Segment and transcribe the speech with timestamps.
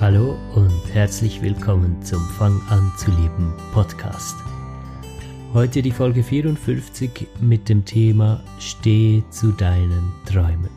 [0.00, 4.36] Hallo und herzlich willkommen zum Fang an zu leben Podcast.
[5.52, 10.70] Heute die Folge 54 mit dem Thema Steh zu deinen Träumen.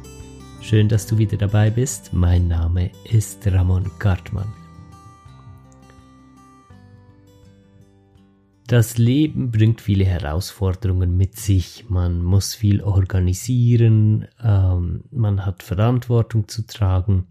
[0.61, 2.13] Schön, dass du wieder dabei bist.
[2.13, 4.51] Mein Name ist Ramon Gartmann.
[8.65, 11.85] Das Leben bringt viele Herausforderungen mit sich.
[11.89, 17.27] Man muss viel organisieren, ähm, man hat Verantwortung zu tragen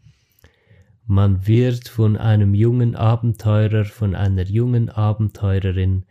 [1.11, 6.05] man wird von einem jungen Abenteurer, von einer jungen Abenteurerin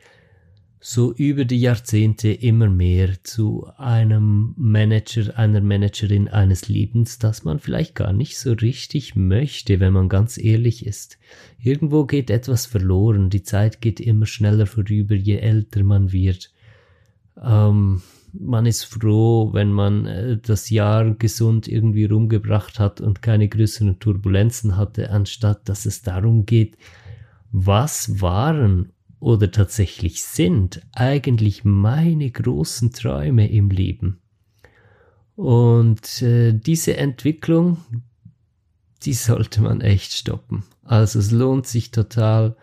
[0.82, 7.60] so über die Jahrzehnte immer mehr zu einem Manager, einer Managerin eines Lebens, das man
[7.60, 11.18] vielleicht gar nicht so richtig möchte, wenn man ganz ehrlich ist.
[11.64, 16.52] Irgendwo geht etwas verloren, die Zeit geht immer schneller vorüber, je älter man wird.
[17.42, 18.02] Ähm,
[18.34, 24.00] man ist froh, wenn man äh, das Jahr gesund irgendwie rumgebracht hat und keine größeren
[24.00, 26.78] Turbulenzen hatte, anstatt dass es darum geht,
[27.52, 34.20] was waren oder tatsächlich sind eigentlich meine großen Träume im Leben.
[35.36, 37.78] Und äh, diese Entwicklung,
[39.04, 40.64] die sollte man echt stoppen.
[40.84, 42.56] Also es lohnt sich total,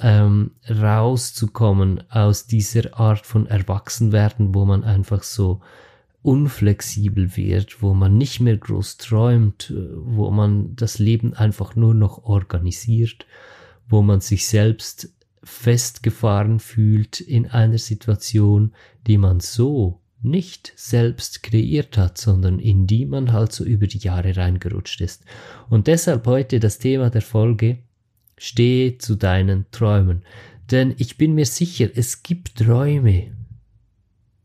[0.00, 5.60] ähm, rauszukommen aus dieser Art von Erwachsenwerden, wo man einfach so
[6.22, 12.24] unflexibel wird, wo man nicht mehr groß träumt, wo man das Leben einfach nur noch
[12.24, 13.26] organisiert,
[13.88, 18.72] wo man sich selbst festgefahren fühlt in einer Situation,
[19.06, 23.98] die man so nicht selbst kreiert hat, sondern in die man halt so über die
[23.98, 25.24] Jahre reingerutscht ist.
[25.70, 27.78] Und deshalb heute das Thema der Folge,
[28.42, 30.22] Steh zu deinen Träumen.
[30.70, 33.32] Denn ich bin mir sicher, es gibt Träume,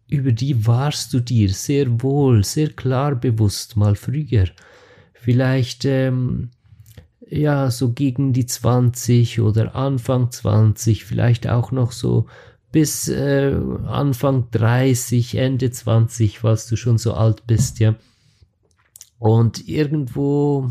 [0.10, 4.50] über die warst du dir sehr wohl, sehr klar bewusst mal früher.
[5.14, 6.50] Vielleicht, ähm,
[7.30, 12.26] ja, so gegen die 20 oder Anfang 20, vielleicht auch noch so
[12.74, 13.56] bis äh,
[13.88, 17.96] Anfang 30, Ende 20, falls du schon so alt bist, ja.
[19.20, 20.70] Und irgendwo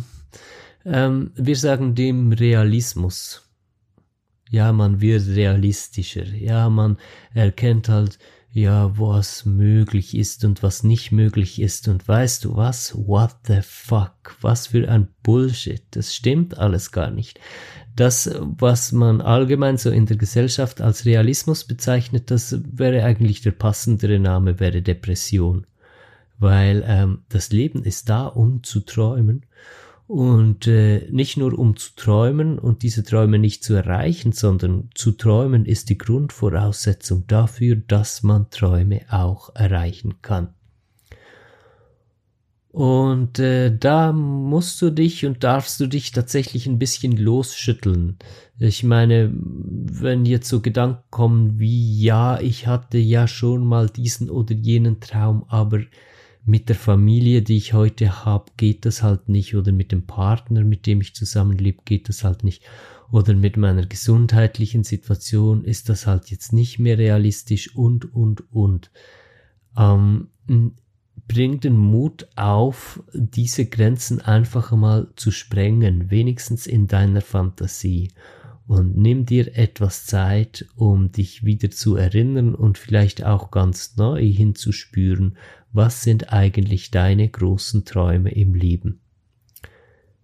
[0.85, 3.43] ähm, wir sagen dem Realismus.
[4.51, 6.27] Ja, man wird realistischer.
[6.27, 6.99] Ja, man
[7.33, 8.19] erkennt halt,
[8.55, 11.89] ja, was möglich ist und was nicht möglich ist.
[11.89, 12.95] Und weißt du was?
[12.95, 14.37] What the fuck?
[14.43, 15.83] Was für ein Bullshit.
[15.91, 17.41] Das stimmt alles gar nicht.
[17.97, 23.53] Das, was man allgemein so in der Gesellschaft als Realismus bezeichnet, das wäre eigentlich der
[23.53, 25.67] passendere Name, wäre Depression.
[26.39, 29.47] Weil ähm, das Leben ist da, um zu träumen.
[30.07, 35.13] Und äh, nicht nur um zu träumen und diese Träume nicht zu erreichen, sondern zu
[35.13, 40.49] träumen ist die Grundvoraussetzung dafür, dass man Träume auch erreichen kann.
[42.75, 48.19] Und äh, da musst du dich und darfst du dich tatsächlich ein bisschen losschütteln.
[48.59, 54.29] Ich meine, wenn jetzt so Gedanken kommen wie, ja, ich hatte ja schon mal diesen
[54.29, 55.83] oder jenen Traum, aber
[56.45, 60.63] mit der Familie, die ich heute habe, geht das halt nicht oder mit dem Partner,
[60.63, 62.63] mit dem ich zusammenlebe, geht das halt nicht
[63.11, 68.91] oder mit meiner gesundheitlichen Situation ist das halt jetzt nicht mehr realistisch und und und.
[69.77, 70.29] Ähm,
[71.29, 78.11] bring den Mut auf, diese Grenzen einfach mal zu sprengen, wenigstens in deiner Fantasie.
[78.67, 84.25] Und nimm dir etwas Zeit, um dich wieder zu erinnern und vielleicht auch ganz neu
[84.25, 85.37] hinzuspüren,
[85.75, 89.01] was sind eigentlich deine großen Träume im Leben.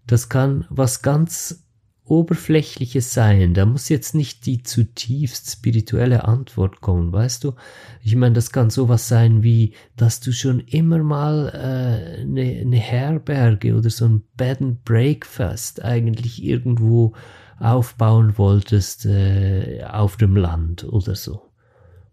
[0.06, 1.67] Das kann was ganz
[2.05, 7.55] Oberflächliches sein, da muss jetzt nicht die zutiefst spirituelle Antwort kommen, weißt du?
[8.02, 12.79] Ich meine, das kann sowas sein wie, dass du schon immer mal äh, eine, ne
[12.79, 17.14] Herberge oder so ein Bed and Breakfast eigentlich irgendwo
[17.61, 21.50] aufbauen wolltest äh, auf dem Land oder so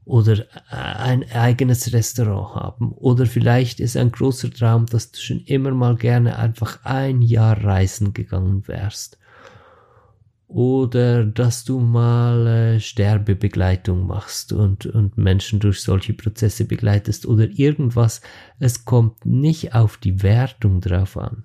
[0.08, 2.92] oder ein eigenes Restaurant haben.
[2.94, 7.64] Oder vielleicht ist ein großer Traum, dass du schon immer mal gerne einfach ein Jahr
[7.64, 9.20] reisen gegangen wärst.
[10.48, 17.50] Oder dass du mal äh, Sterbebegleitung machst und, und Menschen durch solche Prozesse begleitest oder
[17.50, 18.22] irgendwas.
[18.60, 21.44] Es kommt nicht auf die Wertung drauf an.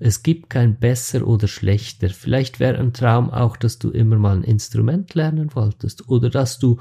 [0.00, 2.08] Es gibt kein besser oder schlechter.
[2.08, 6.58] Vielleicht wäre ein Traum auch, dass du immer mal ein Instrument lernen wolltest oder dass
[6.58, 6.78] du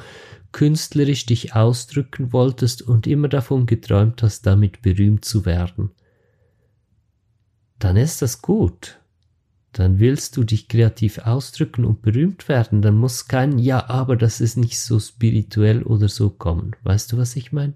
[0.53, 5.91] künstlerisch dich ausdrücken wolltest und immer davon geträumt hast, damit berühmt zu werden.
[7.79, 8.99] Dann ist das gut.
[9.73, 12.81] Dann willst du dich kreativ ausdrücken und berühmt werden.
[12.81, 16.75] Dann muss kein Ja, aber das ist nicht so spirituell oder so kommen.
[16.83, 17.73] Weißt du, was ich meine?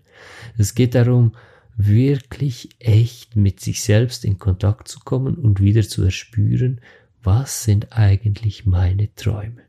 [0.58, 1.34] Es geht darum,
[1.76, 6.82] wirklich echt mit sich selbst in Kontakt zu kommen und wieder zu erspüren,
[7.22, 9.67] was sind eigentlich meine Träume.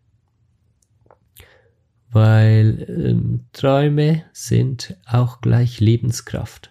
[2.10, 6.70] Weil ähm, Träume sind auch gleich Lebenskraft.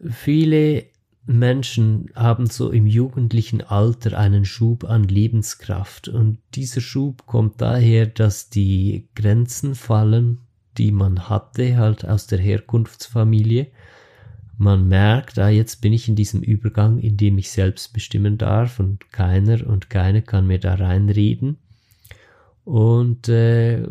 [0.00, 0.86] Viele
[1.28, 8.06] Menschen haben so im jugendlichen Alter einen Schub an Lebenskraft und dieser Schub kommt daher,
[8.06, 10.38] dass die Grenzen fallen,
[10.78, 13.66] die man hatte, halt aus der Herkunftsfamilie.
[14.56, 18.80] Man merkt, ah, jetzt bin ich in diesem Übergang, in dem ich selbst bestimmen darf
[18.80, 21.58] und keiner und keine kann mir da reinreden.
[22.68, 23.82] Und äh,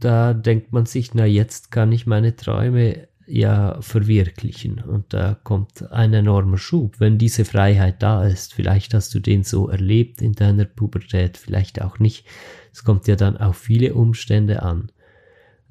[0.00, 4.80] da denkt man sich, na jetzt kann ich meine Träume ja verwirklichen.
[4.80, 8.54] Und da kommt ein enormer Schub, wenn diese Freiheit da ist.
[8.54, 12.26] Vielleicht hast du den so erlebt in deiner Pubertät, vielleicht auch nicht.
[12.72, 14.90] Es kommt ja dann auf viele Umstände an.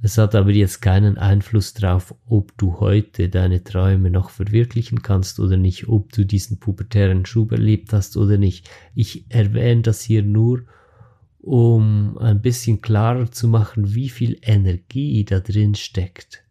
[0.01, 5.41] Es hat aber jetzt keinen Einfluss darauf, ob du heute deine Träume noch verwirklichen kannst
[5.41, 8.69] oder nicht, ob du diesen pubertären Schub erlebt hast oder nicht.
[8.95, 10.63] Ich erwähne das hier nur,
[11.39, 16.43] um ein bisschen klarer zu machen, wie viel Energie da drin steckt,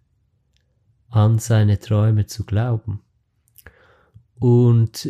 [1.11, 3.01] an seine Träume zu glauben.
[4.39, 5.09] Und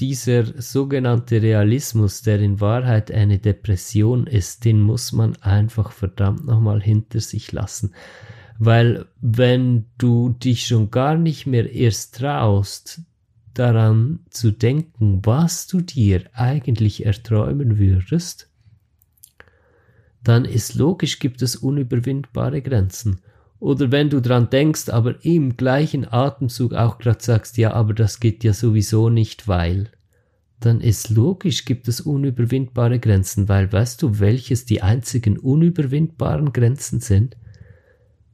[0.00, 6.80] dieser sogenannte Realismus, der in Wahrheit eine Depression ist, den muss man einfach verdammt nochmal
[6.80, 7.94] hinter sich lassen.
[8.58, 13.02] Weil wenn du dich schon gar nicht mehr erst traust,
[13.54, 18.47] daran zu denken, was du dir eigentlich erträumen würdest,
[20.22, 23.20] dann ist logisch, gibt es unüberwindbare Grenzen.
[23.60, 28.20] Oder wenn du dran denkst, aber im gleichen Atemzug auch gerade sagst, ja, aber das
[28.20, 29.90] geht ja sowieso nicht, weil,
[30.60, 37.00] dann ist logisch, gibt es unüberwindbare Grenzen, weil weißt du, welches die einzigen unüberwindbaren Grenzen
[37.00, 37.36] sind?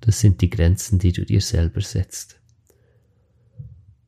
[0.01, 2.39] Das sind die Grenzen, die du dir selber setzt.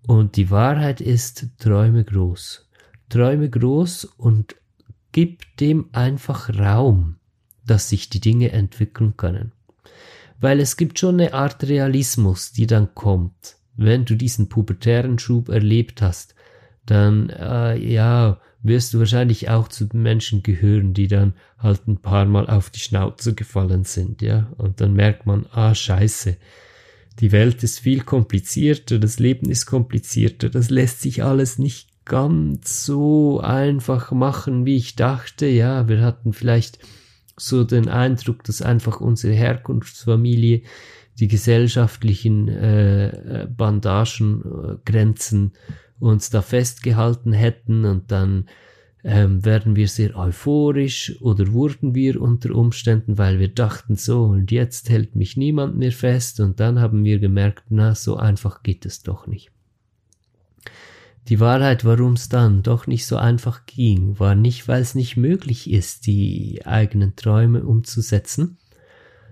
[0.06, 2.68] Und die Wahrheit ist, träume groß.
[3.08, 4.56] Träume groß und
[5.12, 7.15] gib dem einfach Raum,
[7.66, 9.52] dass sich die Dinge entwickeln können
[10.40, 13.56] weil es gibt schon eine Art Realismus, die dann kommt.
[13.76, 16.34] Wenn du diesen pubertären Schub erlebt hast,
[16.86, 21.98] dann äh, ja, wirst du wahrscheinlich auch zu den Menschen gehören, die dann halt ein
[21.98, 24.52] paar Mal auf die Schnauze gefallen sind, ja.
[24.56, 26.36] Und dann merkt man, ah, scheiße,
[27.20, 32.84] die Welt ist viel komplizierter, das Leben ist komplizierter, das lässt sich alles nicht ganz
[32.84, 35.88] so einfach machen, wie ich dachte, ja.
[35.88, 36.78] Wir hatten vielleicht
[37.36, 40.62] so den Eindruck, dass einfach unsere Herkunftsfamilie
[41.18, 45.52] die gesellschaftlichen äh, Bandagen, äh, Grenzen
[45.98, 48.46] uns da festgehalten hätten und dann
[49.02, 54.50] ähm, werden wir sehr euphorisch oder wurden wir unter Umständen, weil wir dachten so und
[54.50, 58.84] jetzt hält mich niemand mehr fest und dann haben wir gemerkt, na so einfach geht
[58.84, 59.55] es doch nicht.
[61.28, 65.16] Die Wahrheit, warum es dann doch nicht so einfach ging, war nicht, weil es nicht
[65.16, 68.58] möglich ist, die eigenen Träume umzusetzen,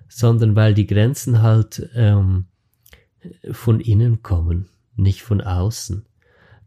[0.09, 2.47] sondern weil die Grenzen halt ähm,
[3.53, 6.05] von innen kommen, nicht von außen.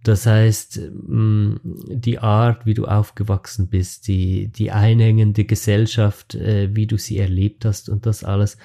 [0.03, 1.55] Das heißt, mm,
[1.89, 7.65] die Art, wie du aufgewachsen bist, die, die einhängende Gesellschaft, äh, wie du sie erlebt
[7.65, 8.57] hast und das alles,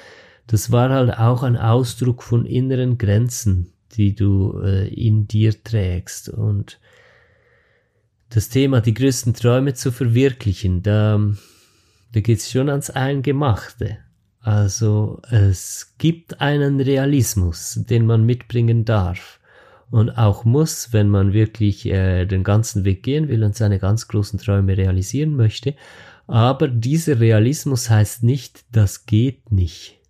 [0.47, 6.29] das war halt auch ein Ausdruck von inneren Grenzen, die du äh, in dir trägst.
[6.29, 6.79] Und
[8.31, 11.21] das Thema, die größten Träume zu verwirklichen, da,
[12.13, 13.99] da geht's schon ans Eingemachte.
[14.41, 19.39] Also es gibt einen Realismus, den man mitbringen darf
[19.91, 24.09] und auch muss, wenn man wirklich äh, den ganzen Weg gehen will und seine ganz
[24.09, 25.75] großen Träume realisieren möchte.
[26.27, 30.02] Aber dieser Realismus heißt nicht, das geht nicht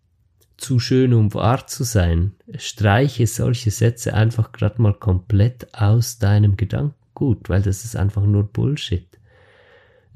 [0.63, 2.33] zu schön, um wahr zu sein.
[2.57, 8.45] Streiche solche Sätze einfach gerade mal komplett aus deinem Gedankengut, weil das ist einfach nur
[8.45, 9.07] Bullshit.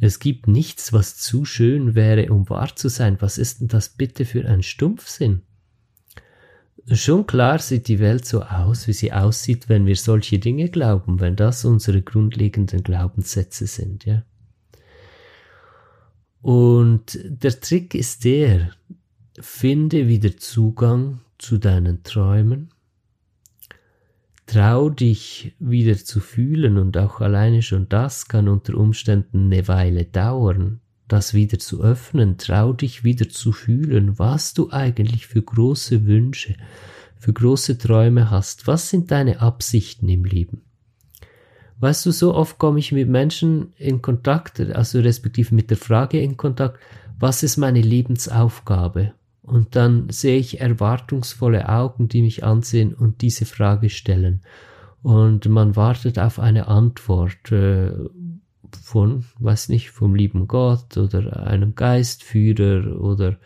[0.01, 3.17] Es gibt nichts, was zu schön wäre, um wahr zu sein.
[3.21, 5.43] Was ist denn das bitte für ein Stumpfsinn?
[6.93, 11.19] Schon klar sieht die Welt so aus, wie sie aussieht, wenn wir solche Dinge glauben,
[11.19, 14.23] wenn das unsere grundlegenden Glaubenssätze sind, ja.
[16.43, 18.71] Und der Trick ist der,
[19.41, 22.71] Finde wieder Zugang zu deinen Träumen.
[24.47, 30.05] Trau dich wieder zu fühlen und auch alleine schon das kann unter Umständen eine Weile
[30.07, 36.07] dauern, das wieder zu öffnen, trau dich wieder zu fühlen, was du eigentlich für große
[36.07, 36.55] Wünsche,
[37.19, 40.63] für große Träume hast, was sind deine Absichten im Leben.
[41.81, 46.21] Weißt du, so oft komme ich mit Menschen in Kontakt, also respektive mit der Frage
[46.21, 46.81] in Kontakt,
[47.19, 49.13] was ist meine Lebensaufgabe?
[49.47, 54.43] Und dann sehe ich erwartungsvolle Augen, die mich ansehen und diese Frage stellen.
[55.03, 57.93] Und man wartet auf eine Antwort äh,
[58.83, 63.39] von, weiß nicht, vom lieben Gott oder einem Geistführer oder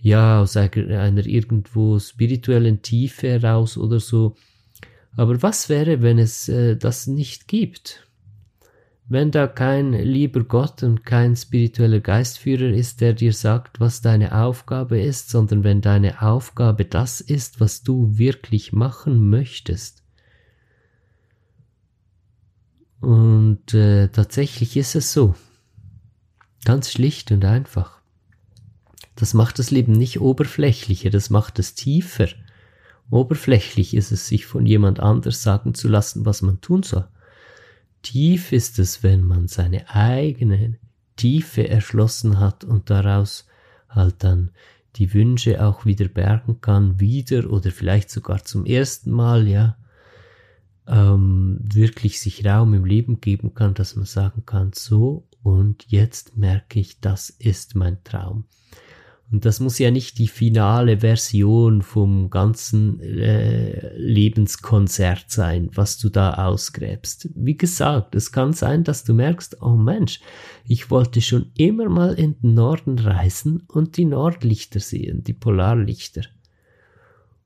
[0.00, 4.34] ja, aus einer, irgendwo spirituellen Tiefe heraus oder so.
[5.16, 8.06] Aber was wäre, wenn es äh, das nicht gibt?
[9.10, 14.40] Wenn da kein lieber Gott und kein spiritueller Geistführer ist, der dir sagt, was deine
[14.40, 20.04] Aufgabe ist, sondern wenn deine Aufgabe das ist, was du wirklich machen möchtest.
[23.00, 25.34] Und äh, tatsächlich ist es so.
[26.64, 28.00] Ganz schlicht und einfach.
[29.16, 32.28] Das macht das Leben nicht oberflächlicher, das macht es tiefer.
[33.10, 37.08] Oberflächlich ist es, sich von jemand anders sagen zu lassen, was man tun soll.
[38.02, 40.78] Tief ist es, wenn man seine eigene
[41.16, 43.46] Tiefe erschlossen hat und daraus
[43.88, 44.50] halt dann
[44.96, 49.76] die Wünsche auch wieder bergen kann, wieder oder vielleicht sogar zum ersten Mal, ja,
[50.86, 56.36] ähm, wirklich sich Raum im Leben geben kann, dass man sagen kann, so und jetzt
[56.36, 58.44] merke ich, das ist mein Traum.
[59.32, 66.08] Und das muss ja nicht die finale Version vom ganzen äh, Lebenskonzert sein, was du
[66.08, 67.28] da ausgräbst.
[67.36, 70.20] Wie gesagt, es kann sein, dass du merkst, oh Mensch,
[70.64, 76.22] ich wollte schon immer mal in den Norden reisen und die Nordlichter sehen, die Polarlichter.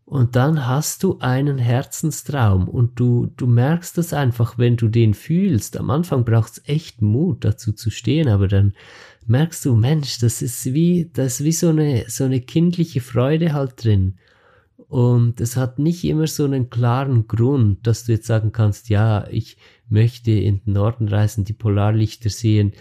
[0.06, 5.14] Und dann hast du einen Herzenstraum und du, du merkst das einfach, wenn du den
[5.14, 5.78] fühlst.
[5.78, 8.74] Am Anfang braucht's echt Mut, dazu zu stehen, aber dann
[9.26, 13.54] merkst du, Mensch, das ist wie, das ist wie so eine, so eine kindliche Freude
[13.54, 14.18] halt drin.
[14.88, 19.26] Und es hat nicht immer so einen klaren Grund, dass du jetzt sagen kannst, ja,
[19.28, 19.56] ich
[19.88, 22.74] möchte in den Norden reisen, die Polarlichter sehen,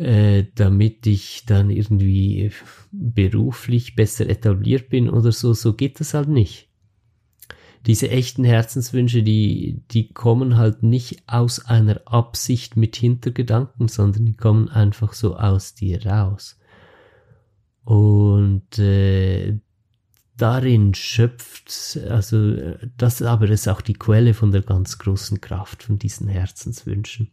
[0.00, 2.50] äh, damit ich dann irgendwie
[2.90, 5.52] beruflich besser etabliert bin oder so.
[5.52, 6.70] So geht das halt nicht
[7.86, 14.36] diese echten Herzenswünsche, die, die kommen halt nicht aus einer Absicht mit Hintergedanken, sondern die
[14.36, 16.58] kommen einfach so aus dir raus.
[17.84, 19.58] Und äh,
[20.36, 22.54] darin schöpft, also
[22.98, 27.30] das aber ist auch die Quelle von der ganz großen Kraft von diesen Herzenswünschen.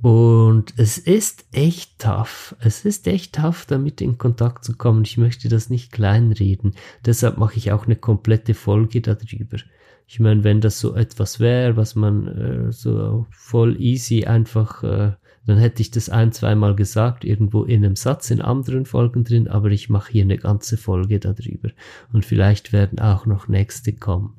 [0.00, 2.54] Und es ist echt tough.
[2.60, 5.04] Es ist echt tough, damit in Kontakt zu kommen.
[5.04, 6.74] Ich möchte das nicht kleinreden.
[7.06, 9.58] Deshalb mache ich auch eine komplette Folge darüber.
[10.06, 15.12] Ich meine, wenn das so etwas wäre, was man äh, so voll easy einfach, äh,
[15.46, 19.48] dann hätte ich das ein, zweimal gesagt, irgendwo in einem Satz, in anderen Folgen drin,
[19.48, 21.70] aber ich mache hier eine ganze Folge darüber.
[22.12, 24.36] Und vielleicht werden auch noch nächste kommen.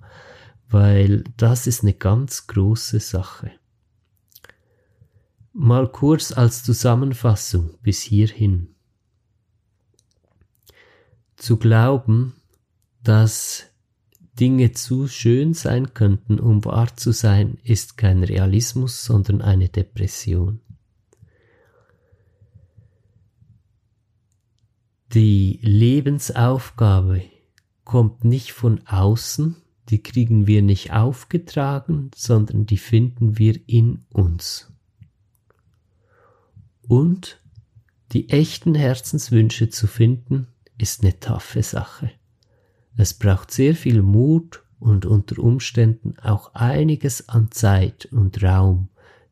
[0.69, 3.51] Weil das ist eine ganz große Sache.
[5.57, 8.75] Mal kurz als Zusammenfassung bis hierhin.
[11.37, 12.33] Zu glauben,
[13.03, 13.63] dass
[14.37, 20.59] Dinge zu schön sein könnten, um wahr zu sein, ist kein Realismus, sondern eine Depression.
[25.13, 27.21] Die Lebensaufgabe
[27.85, 29.55] kommt nicht von außen,
[29.87, 34.74] die kriegen wir nicht aufgetragen, sondern die finden wir in uns
[36.87, 37.39] und
[38.11, 42.11] die echten Herzenswünsche zu finden, ist eine taffe Sache.
[42.97, 48.89] Es braucht sehr viel Mut und unter Umständen auch einiges an Zeit und Raum,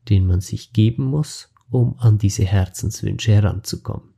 [0.09, 4.09] den man sich geben muss, um an diese Herzenswünsche heranzukommen.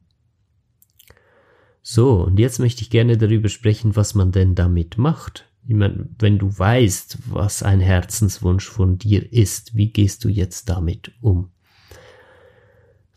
[1.81, 5.47] So, und jetzt möchte ich gerne darüber sprechen, was man denn damit macht.
[5.67, 10.69] Ich meine, wenn du weißt, was ein Herzenswunsch von dir ist, wie gehst du jetzt
[10.69, 11.51] damit um?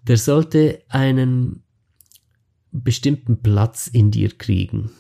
[0.09, 1.63] Der sollte einen
[2.73, 4.91] bestimmten Platz in dir kriegen.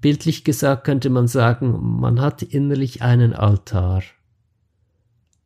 [0.00, 4.02] Bildlich gesagt könnte man sagen, man hat innerlich einen Altar,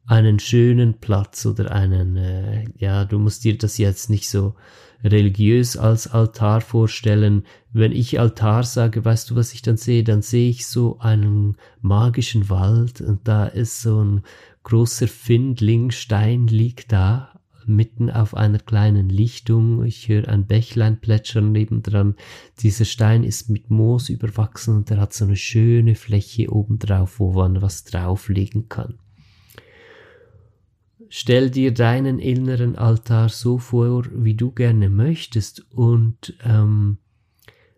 [0.07, 4.55] einen schönen Platz oder einen, äh, ja, du musst dir das jetzt nicht so
[5.05, 7.45] religiös als Altar vorstellen.
[7.73, 10.03] Wenn ich Altar sage, weißt du, was ich dann sehe?
[10.03, 14.23] Dann sehe ich so einen magischen Wald und da ist so ein
[14.65, 17.38] großer Findling, Stein liegt da
[17.69, 19.85] mitten auf einer kleinen Lichtung.
[19.85, 22.17] Ich höre ein Bächlein plätschern nebendran.
[22.61, 27.33] Dieser Stein ist mit Moos überwachsen und er hat so eine schöne Fläche obendrauf, wo
[27.33, 28.99] man was drauflegen kann.
[31.11, 36.99] Stell dir deinen inneren Altar so vor, wie du gerne möchtest und ähm,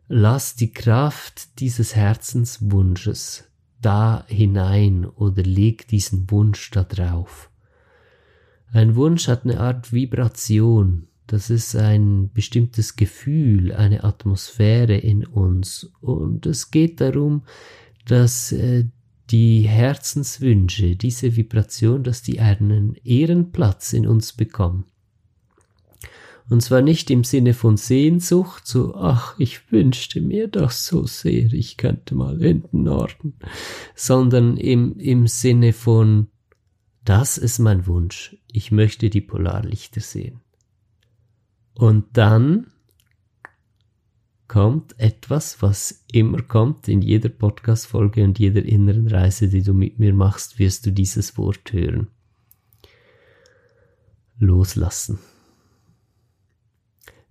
[0.08, 3.44] lass die Kraft dieses Herzenswunsches
[3.80, 7.49] da hinein oder leg diesen Wunsch da drauf.
[8.72, 15.92] Ein Wunsch hat eine Art Vibration, das ist ein bestimmtes Gefühl, eine Atmosphäre in uns
[16.00, 17.42] und es geht darum,
[18.06, 18.86] dass äh,
[19.30, 24.84] die Herzenswünsche, diese Vibration, dass die einen Ehrenplatz in uns bekommen.
[26.48, 31.52] Und zwar nicht im Sinne von Sehnsucht, so, ach, ich wünschte mir das so sehr,
[31.52, 33.34] ich könnte mal in den Norden,
[33.94, 36.26] sondern im, im Sinne von,
[37.04, 40.40] das ist mein Wunsch, ich möchte die Polarlichter sehen.
[41.74, 42.66] Und dann
[44.48, 49.98] kommt etwas, was immer kommt in jeder Podcast-Folge und jeder inneren Reise, die du mit
[49.98, 52.08] mir machst, wirst du dieses Wort hören.
[54.38, 55.20] Loslassen.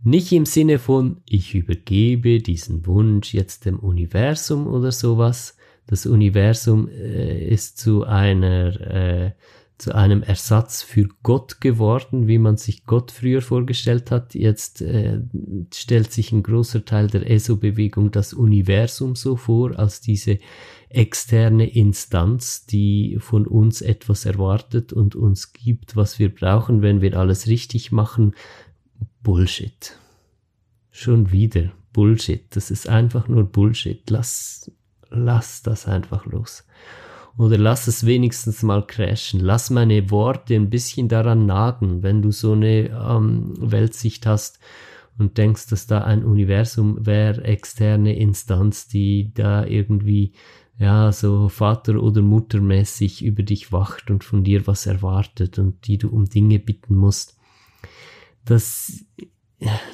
[0.01, 5.57] Nicht im Sinne von, ich übergebe diesen Wunsch jetzt dem Universum oder sowas.
[5.89, 9.31] Das Universum äh, ist zu einer, äh,
[9.79, 14.35] zu einem Ersatz für Gott geworden, wie man sich Gott früher vorgestellt hat.
[14.35, 15.19] Jetzt äh,
[15.73, 20.37] stellt sich ein großer Teil der ESO-Bewegung das Universum so vor, als diese
[20.89, 27.17] externe Instanz, die von uns etwas erwartet und uns gibt, was wir brauchen, wenn wir
[27.17, 28.35] alles richtig machen,
[29.23, 29.97] Bullshit.
[30.91, 32.45] Schon wieder Bullshit.
[32.51, 34.07] Das ist einfach nur Bullshit.
[34.11, 34.71] Lass,
[35.09, 36.65] lass das einfach los.
[37.37, 39.39] Oder lass es wenigstens mal crashen.
[39.39, 44.59] Lass meine Worte ein bisschen daran nagen, wenn du so eine ähm, Weltsicht hast
[45.17, 50.33] und denkst, dass da ein Universum wäre, externe Instanz, die da irgendwie
[50.77, 55.97] ja, so Vater- oder Muttermäßig über dich wacht und von dir was erwartet und die
[55.97, 57.39] du um Dinge bitten musst
[58.49, 59.05] das,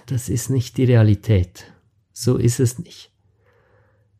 [0.05, 1.71] das ist nicht die Realität.
[2.13, 3.11] So ist es nicht.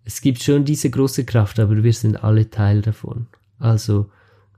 [0.05, 3.27] Es gibt schon diese große Kraft, aber wir sind alle Teil davon.
[3.57, 4.11] Also,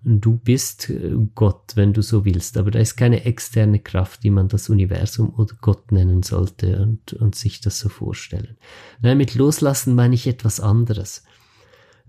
[0.03, 4.29] du bist äh, Gott, wenn du so willst, aber da ist keine externe Kraft, die
[4.29, 8.57] man das Universum oder Gott nennen sollte und, und sich das so vorstellen.
[9.01, 11.23] Nein, mit Loslassen meine ich etwas anderes.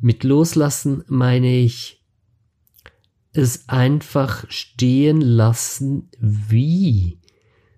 [0.01, 2.05] Mit Loslassen meine ich
[3.33, 7.21] es einfach stehen lassen, wie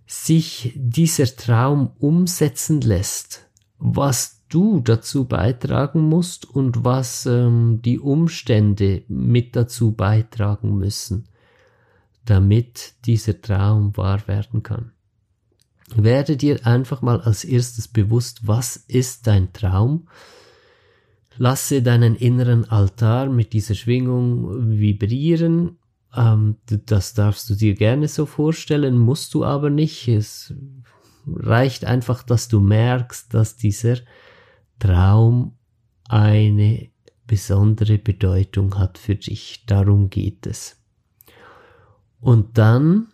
[0.07, 3.47] sich dieser Traum umsetzen lässt,
[3.79, 11.29] was du dazu beitragen musst und was ähm, die Umstände mit dazu beitragen müssen,
[12.27, 14.93] damit dieser Traum wahr werden kann.
[15.95, 20.09] Werde dir einfach mal als erstes bewusst, was ist dein Traum?
[21.37, 25.79] Lasse deinen inneren Altar mit dieser Schwingung vibrieren
[26.17, 30.09] ähm, das darfst du dir gerne so vorstellen, musst du aber nicht.
[30.09, 30.55] Es
[31.27, 33.97] reicht einfach, dass du merkst, dass dieser
[34.81, 35.57] Traum
[36.09, 36.91] eine
[37.29, 39.65] besondere Bedeutung hat für dich.
[39.67, 40.83] Darum geht es.
[42.21, 43.07] Und dann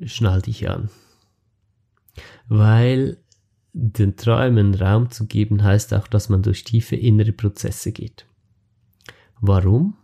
[0.00, 0.88] schnall dich an.
[2.48, 3.18] Weil
[3.74, 8.26] den Träumen Raum zu geben heißt auch, dass man durch tiefe innere Prozesse geht.
[9.40, 9.96] Warum?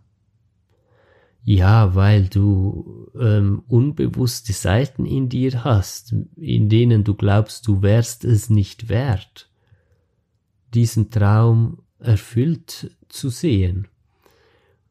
[1.43, 8.25] Ja, weil du ähm, unbewusste Seiten in dir hast, in denen du glaubst, du wärst
[8.25, 9.48] es nicht wert,
[10.75, 13.89] diesen Traum erfüllt zu sehen.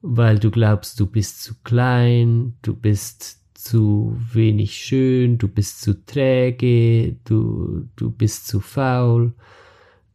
[0.01, 6.05] Weil du glaubst, du bist zu klein, du bist zu wenig schön, du bist zu
[6.05, 9.33] träge, du, du bist zu faul,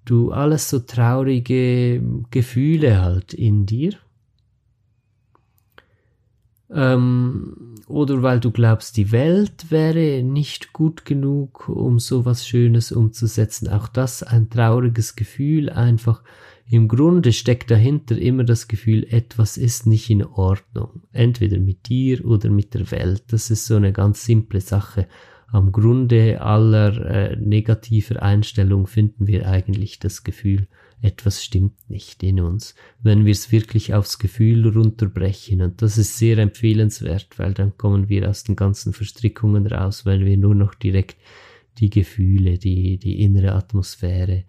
[0.05, 3.94] du alles so traurige Gefühle halt in dir
[6.75, 12.93] ähm, oder weil du glaubst, die Welt wäre nicht gut genug, um so was Schönes
[12.93, 13.69] umzusetzen.
[13.69, 16.23] Auch das ein trauriges Gefühl einfach.
[16.71, 21.03] Im Grunde steckt dahinter immer das Gefühl, etwas ist nicht in Ordnung.
[21.13, 23.25] Entweder mit dir oder mit der Welt.
[23.29, 25.07] Das ist so eine ganz simple Sache.
[25.49, 30.67] Am Grunde aller äh, negativer Einstellung finden wir eigentlich das Gefühl,
[31.03, 35.61] etwas stimmt nicht in uns, wenn wir es wirklich aufs Gefühl runterbrechen.
[35.61, 40.25] Und das ist sehr empfehlenswert, weil dann kommen wir aus den ganzen Verstrickungen raus, weil
[40.25, 41.17] wir nur noch direkt
[41.79, 44.45] die Gefühle, die, die innere Atmosphäre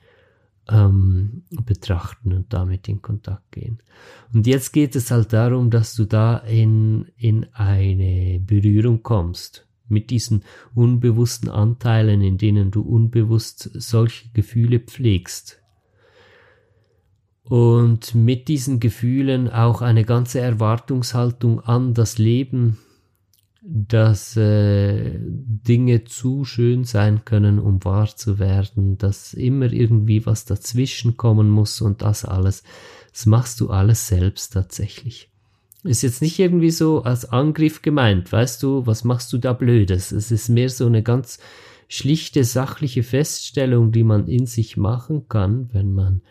[0.70, 3.80] ähm, betrachten und damit in Kontakt gehen.
[4.32, 10.12] Und jetzt geht es halt darum, dass du da in, in eine Berührung kommst mit
[10.12, 10.44] diesen
[10.76, 15.62] unbewussten Anteilen, in denen du unbewusst solche Gefühle pflegst.
[17.43, 22.77] Und mit diesen Gefühlen auch eine ganze Erwartungshaltung an das Leben,
[23.65, 30.43] dass äh, Dinge zu schön sein können, um wahr zu werden, dass immer irgendwie was
[30.45, 32.63] dazwischen kommen muss und das alles,
[33.12, 35.29] das machst du alles selbst tatsächlich.
[35.84, 40.12] Ist jetzt nicht irgendwie so als Angriff gemeint, weißt du, was machst du da Blödes?
[40.12, 41.39] Es ist mehr so eine ganz
[41.88, 46.21] schlichte, sachliche Feststellung, die man in sich machen kann, wenn man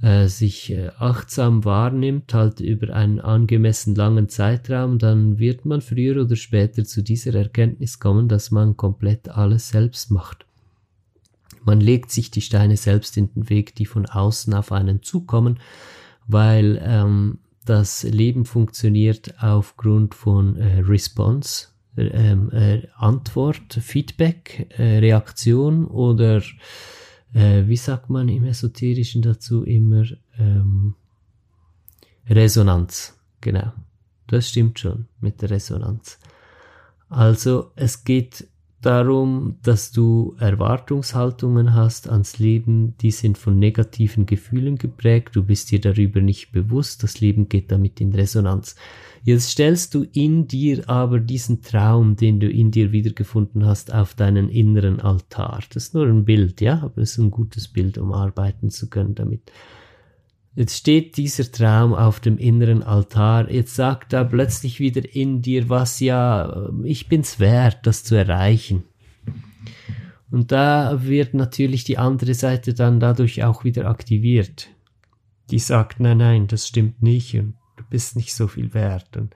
[0.00, 6.22] äh, sich äh, achtsam wahrnimmt, halt über einen angemessen langen Zeitraum, dann wird man früher
[6.22, 10.46] oder später zu dieser Erkenntnis kommen, dass man komplett alles selbst macht.
[11.64, 15.58] Man legt sich die Steine selbst in den Weg, die von außen auf einen zukommen,
[16.26, 25.86] weil ähm, das Leben funktioniert aufgrund von äh, Response, ähm, äh, Antwort, Feedback, äh, Reaktion
[25.86, 26.40] oder
[27.34, 30.04] äh, wie sagt man im Esoterischen dazu immer,
[30.38, 30.94] ähm,
[32.28, 33.18] Resonanz.
[33.40, 33.72] Genau.
[34.26, 36.18] Das stimmt schon mit der Resonanz.
[37.08, 38.46] Also es geht
[38.80, 45.70] darum, dass du Erwartungshaltungen hast ans Leben, die sind von negativen Gefühlen geprägt, du bist
[45.70, 48.76] dir darüber nicht bewusst, das Leben geht damit in Resonanz.
[49.24, 54.14] Jetzt stellst du in dir aber diesen Traum, den du in dir wiedergefunden hast, auf
[54.14, 55.60] deinen inneren Altar.
[55.72, 58.88] Das ist nur ein Bild, ja, aber es ist ein gutes Bild, um arbeiten zu
[58.88, 59.52] können damit.
[60.54, 63.50] Jetzt steht dieser Traum auf dem inneren Altar.
[63.50, 68.82] Jetzt sagt da plötzlich wieder in dir was, ja, ich bin's wert, das zu erreichen.
[70.30, 74.68] Und da wird natürlich die andere Seite dann dadurch auch wieder aktiviert.
[75.50, 79.16] Die sagt, nein, nein, das stimmt nicht und du bist nicht so viel wert.
[79.16, 79.34] Und,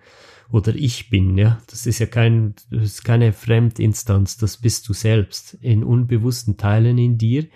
[0.50, 1.60] oder ich bin, ja.
[1.68, 5.54] Das ist ja kein, das ist keine Fremdinstanz, das bist du selbst.
[5.60, 7.46] In unbewussten Teilen in dir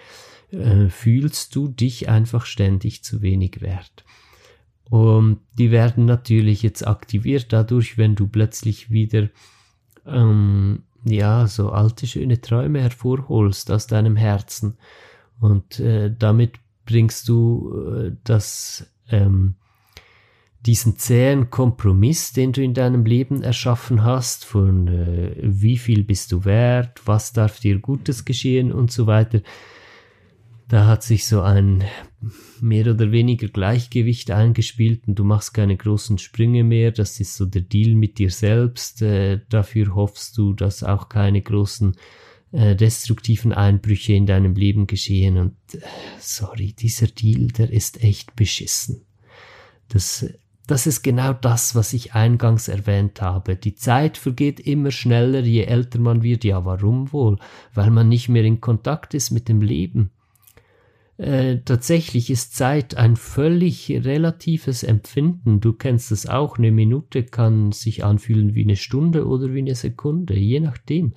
[0.51, 4.05] äh, fühlst du dich einfach ständig zu wenig wert.
[4.89, 9.29] Und die werden natürlich jetzt aktiviert dadurch, wenn du plötzlich wieder
[10.07, 14.79] ähm, ja so alte schöne Träume hervorholst aus deinem Herzen
[15.41, 19.57] und äh, damit bringst du äh, das ähm,
[20.67, 26.33] diesen zähen Kompromiss, den du in deinem Leben erschaffen hast, von äh, wie viel bist
[26.33, 29.41] du wert, was darf dir Gutes geschehen und so weiter,
[30.69, 31.85] da hat sich so ein
[32.61, 36.91] mehr oder weniger Gleichgewicht eingespielt und du machst keine großen Sprünge mehr.
[36.91, 39.01] Das ist so der Deal mit dir selbst.
[39.01, 41.95] Äh, dafür hoffst du, dass auch keine großen
[42.51, 45.39] äh, destruktiven Einbrüche in deinem Leben geschehen.
[45.39, 45.81] Und äh,
[46.19, 49.03] sorry, dieser Deal, der ist echt beschissen.
[49.89, 50.27] Das,
[50.67, 53.57] das ist genau das, was ich eingangs erwähnt habe.
[53.57, 56.45] Die Zeit vergeht immer schneller, je älter man wird.
[56.45, 57.39] Ja, warum wohl?
[57.75, 60.11] Weil man nicht mehr in Kontakt ist mit dem Leben.
[61.19, 65.61] Äh, tatsächlich ist Zeit ein völlig relatives Empfinden.
[65.61, 66.59] Du kennst es auch.
[66.59, 71.15] Eine Minute kann sich anfühlen wie eine Stunde oder wie eine Sekunde, je nachdem.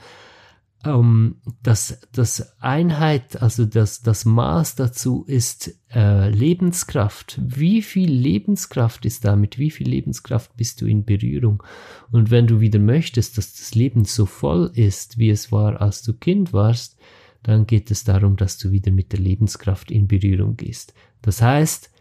[0.86, 7.39] Ähm, das, das Einheit, also das, das Maß dazu ist äh, Lebenskraft.
[7.44, 9.58] Wie viel Lebenskraft ist damit?
[9.60, 11.63] Wie viel Lebenskraft bist du in Berührung?
[12.12, 16.02] Und wenn du wieder möchtest, dass das Leben so voll ist, wie es war, als
[16.02, 16.98] du Kind warst,
[17.44, 20.94] dann geht es darum, dass du wieder mit der Lebenskraft in Berührung gehst.
[21.22, 21.92] Das heißt,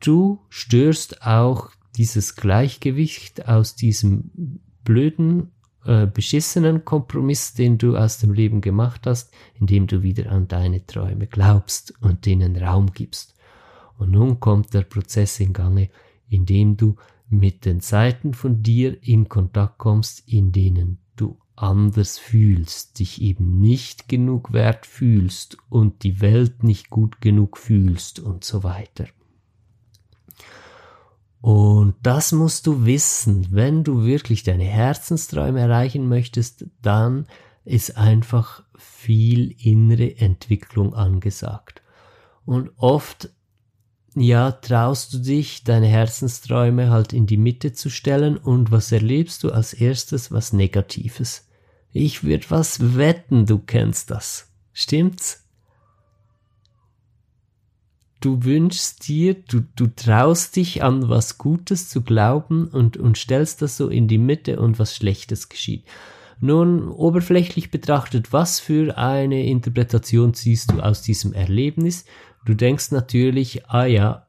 [0.00, 5.50] du störst auch dieses Gleichgewicht aus diesem blöden,
[5.90, 10.86] äh, beschissenen Kompromiss, den du aus dem Leben gemacht hast, indem du wieder an deine
[10.86, 13.34] Träume glaubst und denen Raum gibst.
[13.98, 15.90] Und nun kommt der Prozess in Gange,
[16.28, 16.94] indem du
[17.28, 23.58] mit den Seiten von dir in Kontakt kommst, in denen du anders fühlst, dich eben
[23.58, 29.06] nicht genug wert fühlst und die Welt nicht gut genug fühlst und so weiter.
[31.40, 37.26] Und das musst du wissen, wenn du wirklich deine Herzensträume erreichen möchtest, dann
[37.64, 41.82] ist einfach viel innere Entwicklung angesagt.
[42.44, 43.30] Und oft,
[44.14, 49.42] ja, traust du dich, deine Herzensträume halt in die Mitte zu stellen und was erlebst
[49.44, 50.32] du als erstes?
[50.32, 51.48] Was Negatives.
[51.92, 54.52] Ich würde was wetten, du kennst das.
[54.72, 55.39] Stimmt's?
[58.20, 63.62] Du wünschst dir, du, du traust dich an was Gutes zu glauben und, und stellst
[63.62, 65.84] das so in die Mitte und was Schlechtes geschieht.
[66.38, 72.04] Nun, oberflächlich betrachtet, was für eine Interpretation ziehst du aus diesem Erlebnis?
[72.46, 74.26] Du denkst natürlich, ah ja,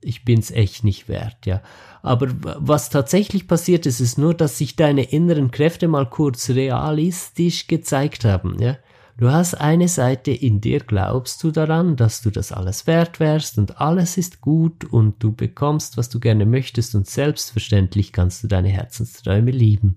[0.00, 1.62] ich bin's echt nicht wert, ja.
[2.02, 7.66] Aber was tatsächlich passiert ist, ist nur, dass sich deine inneren Kräfte mal kurz realistisch
[7.66, 8.76] gezeigt haben, ja.
[9.18, 13.56] Du hast eine Seite, in der glaubst du daran, dass du das alles wert wärst
[13.56, 18.48] und alles ist gut und du bekommst, was du gerne möchtest und selbstverständlich kannst du
[18.48, 19.96] deine Herzensträume lieben.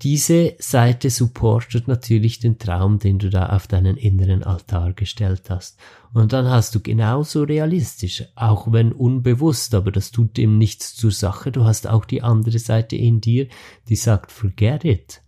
[0.00, 5.78] Diese Seite supportet natürlich den Traum, den du da auf deinen inneren Altar gestellt hast.
[6.14, 11.10] Und dann hast du genauso realistisch, auch wenn unbewusst, aber das tut dem nichts zur
[11.10, 11.52] Sache.
[11.52, 13.48] Du hast auch die andere Seite in dir,
[13.88, 15.20] die sagt, forget it.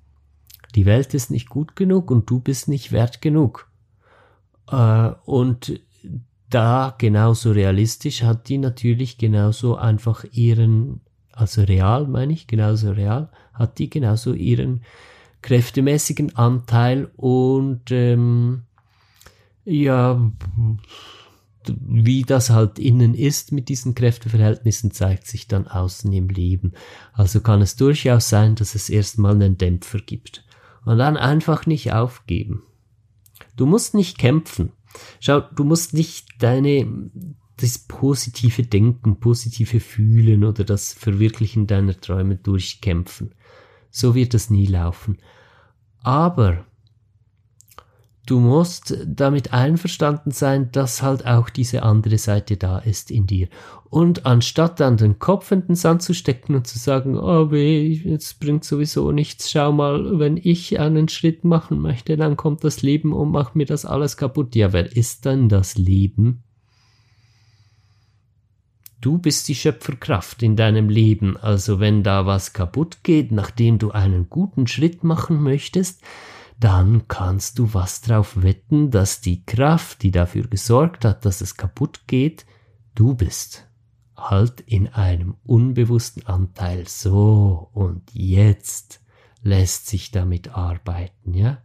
[0.74, 3.68] Die Welt ist nicht gut genug und du bist nicht wert genug.
[4.70, 5.80] Äh, und
[6.48, 11.00] da genauso realistisch hat die natürlich genauso einfach ihren
[11.40, 14.83] also real meine ich, genauso real, hat die genauso ihren
[15.42, 18.62] kräftemäßigen Anteil und ähm,
[19.64, 20.30] ja,
[21.66, 26.72] wie das halt innen ist mit diesen Kräfteverhältnissen, zeigt sich dann außen im Leben.
[27.12, 30.44] Also kann es durchaus sein, dass es erstmal einen Dämpfer gibt.
[30.85, 32.62] Und dann einfach nicht aufgeben.
[33.57, 34.73] Du musst nicht kämpfen.
[35.21, 37.11] Schau, du musst nicht deine,
[37.59, 43.35] das positive Denken, positive Fühlen oder das Verwirklichen deiner Träume durchkämpfen.
[43.90, 45.19] So wird das nie laufen.
[46.03, 46.64] Aber
[48.31, 53.49] du musst damit einverstanden sein, dass halt auch diese andere Seite da ist in dir.
[53.88, 57.88] Und anstatt dann den Kopf in den Sand zu stecken und zu sagen, oh weh,
[57.88, 62.83] jetzt bringt sowieso nichts, schau mal, wenn ich einen Schritt machen möchte, dann kommt das
[62.83, 64.55] Leben und macht mir das alles kaputt.
[64.55, 66.45] Ja, wer ist denn das Leben?
[69.01, 73.90] Du bist die Schöpferkraft in deinem Leben, also wenn da was kaputt geht, nachdem du
[73.90, 76.03] einen guten Schritt machen möchtest,
[76.61, 81.57] dann kannst du was drauf wetten, dass die Kraft, die dafür gesorgt hat, dass es
[81.57, 82.44] kaputt geht,
[82.94, 83.66] du bist.
[84.14, 89.01] Halt in einem unbewussten Anteil so und jetzt
[89.42, 91.62] lässt sich damit arbeiten, ja?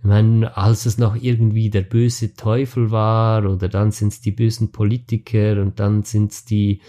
[0.00, 4.30] Ich meine, als es noch irgendwie der böse Teufel war, oder dann sind es die
[4.30, 6.80] bösen Politiker und dann sind es die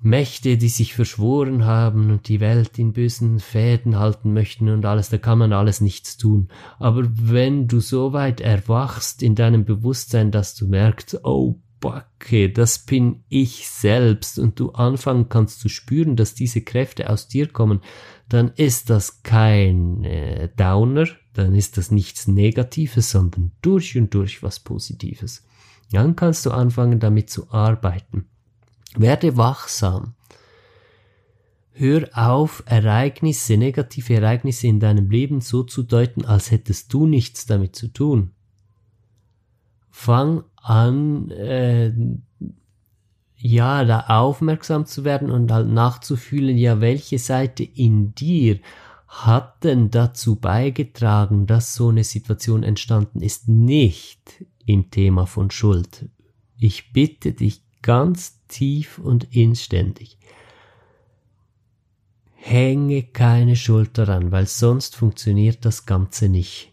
[0.00, 5.08] Mächte, die sich verschworen haben und die Welt in bösen Fäden halten möchten und alles,
[5.08, 6.48] da kann man alles nichts tun.
[6.78, 12.80] Aber wenn du so weit erwachst in deinem Bewusstsein, dass du merkst, oh Backe, das
[12.80, 17.80] bin ich selbst und du anfangen kannst zu spüren, dass diese Kräfte aus dir kommen,
[18.28, 24.42] dann ist das kein äh, Downer, dann ist das nichts Negatives, sondern durch und durch
[24.42, 25.46] was Positives.
[25.92, 28.26] Dann kannst du anfangen damit zu arbeiten.
[28.98, 30.14] Werde wachsam.
[31.72, 37.46] Hör auf, Ereignisse, negative Ereignisse in deinem Leben so zu deuten, als hättest du nichts
[37.46, 38.32] damit zu tun.
[39.88, 41.92] Fang an, äh,
[43.36, 48.58] ja, da aufmerksam zu werden und halt nachzufühlen, ja, welche Seite in dir
[49.06, 56.08] hat denn dazu beigetragen, dass so eine Situation entstanden ist, nicht im Thema von Schuld.
[56.58, 60.18] Ich bitte dich ganz tief und inständig.
[62.34, 66.70] Hänge keine Schuld daran, weil sonst funktioniert das Ganze nicht.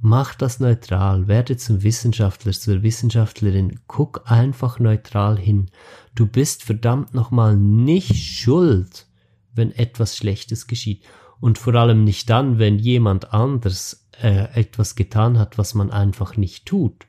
[0.00, 5.66] Mach das neutral, werde zum Wissenschaftler, zur Wissenschaftlerin, guck einfach neutral hin.
[6.14, 9.06] Du bist verdammt nochmal nicht schuld,
[9.54, 11.04] wenn etwas Schlechtes geschieht.
[11.38, 16.38] Und vor allem nicht dann, wenn jemand anders äh, etwas getan hat, was man einfach
[16.38, 17.06] nicht tut.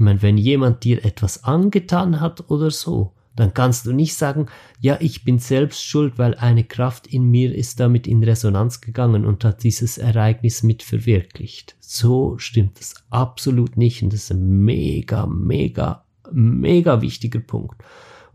[0.00, 4.46] Ich meine, wenn jemand dir etwas angetan hat oder so, dann kannst du nicht sagen,
[4.80, 9.26] ja, ich bin selbst schuld, weil eine Kraft in mir ist damit in Resonanz gegangen
[9.26, 11.76] und hat dieses Ereignis mit verwirklicht.
[11.80, 17.84] So stimmt es absolut nicht und das ist ein mega, mega, mega wichtiger Punkt.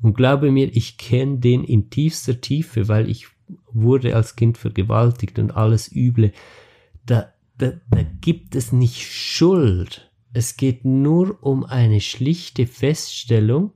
[0.03, 3.25] Und glaube mir, ich kenne den in tiefster Tiefe, weil ich
[3.73, 6.31] wurde als Kind vergewaltigt und alles Üble.
[7.07, 10.11] Da, da, da gibt es nicht Schuld.
[10.35, 13.71] Es geht nur um eine schlichte Feststellung,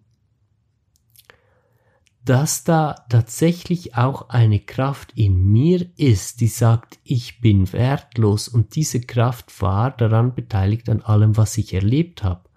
[2.26, 8.76] dass da tatsächlich auch eine Kraft in mir ist, die sagt, ich bin wertlos und
[8.76, 12.50] diese Kraft war daran beteiligt an allem, was ich erlebt habe.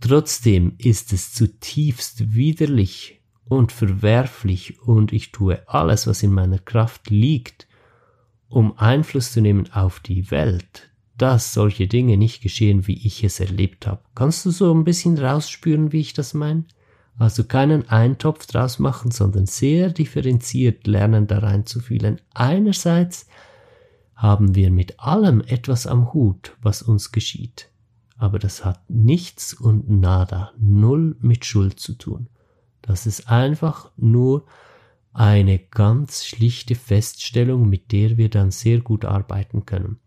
[0.00, 7.10] Trotzdem ist es zutiefst widerlich und verwerflich und ich tue alles, was in meiner Kraft
[7.10, 7.68] liegt,
[8.48, 13.40] um Einfluss zu nehmen auf die Welt, dass solche Dinge nicht geschehen, wie ich es
[13.40, 14.02] erlebt habe.
[14.14, 16.64] Kannst du so ein bisschen rausspüren, wie ich das meine?
[17.16, 22.20] Also keinen Eintopf draus machen, sondern sehr differenziert lernen da reinzufühlen.
[22.34, 23.28] Einerseits
[24.16, 27.70] haben wir mit allem etwas am Hut, was uns geschieht.
[28.16, 32.28] Aber das hat nichts und nada, null mit Schuld zu tun.
[32.82, 34.46] Das ist einfach nur
[35.12, 39.98] eine ganz schlichte Feststellung, mit der wir dann sehr gut arbeiten können.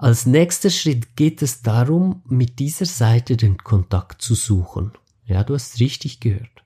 [0.00, 4.92] Als nächster Schritt geht es darum, mit dieser Seite den Kontakt zu suchen.
[5.24, 6.64] Ja, du hast richtig gehört.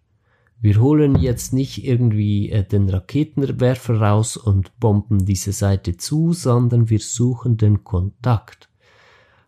[0.60, 6.90] Wir holen jetzt nicht irgendwie äh, den Raketenwerfer raus und bomben diese Seite zu, sondern
[6.90, 8.68] wir suchen den Kontakt.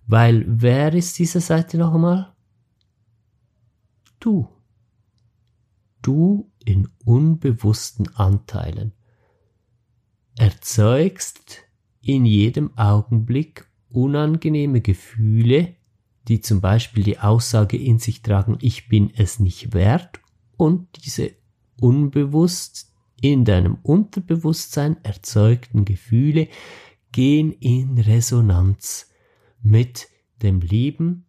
[0.06, 2.32] Weil wer ist diese Seite noch einmal?
[4.18, 4.48] Du.
[6.00, 8.92] Du in unbewussten Anteilen.
[10.36, 11.58] Erzeugst
[12.00, 15.74] in jedem Augenblick unangenehme Gefühle,
[16.28, 20.20] die zum Beispiel die Aussage in sich tragen, ich bin es nicht wert
[20.56, 21.32] und diese
[21.80, 26.48] unbewusst in deinem Unterbewusstsein erzeugten Gefühle
[27.12, 29.10] gehen in Resonanz
[29.62, 30.08] mit
[30.42, 31.26] dem Leben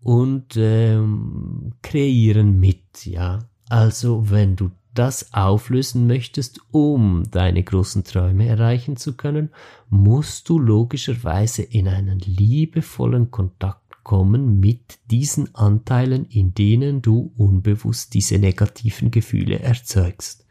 [0.00, 3.48] und ähm, kreieren mit, ja.
[3.68, 9.50] Also wenn du das auflösen möchtest, um deine großen Träume erreichen zu können,
[9.88, 18.14] musst du logischerweise in einen liebevollen Kontakt kommen mit diesen Anteilen, in denen du unbewusst
[18.14, 20.46] diese negativen Gefühle erzeugst.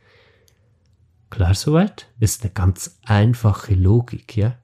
[1.30, 2.08] Klar soweit?
[2.20, 4.58] Ist eine ganz einfache Logik, ja,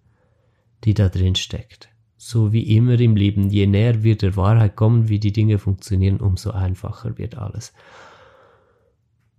[0.84, 1.90] die da drin steckt.
[2.18, 6.20] So wie immer im Leben, je näher wir der Wahrheit kommen, wie die Dinge funktionieren,
[6.20, 7.74] umso einfacher wird alles.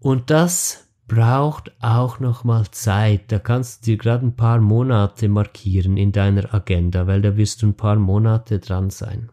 [0.02, 3.30] Und das braucht auch noch mal Zeit.
[3.30, 7.62] Da kannst du dir gerade ein paar Monate markieren in deiner Agenda, weil da wirst
[7.62, 9.30] du ein paar Monate dran sein